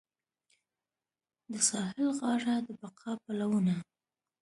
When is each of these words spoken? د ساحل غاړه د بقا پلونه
د 1.51 1.53
ساحل 1.69 2.07
غاړه 2.19 2.55
د 2.67 2.69
بقا 2.81 3.11
پلونه 3.23 3.75